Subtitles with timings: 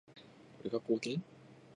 [0.57, 1.21] これが貢献？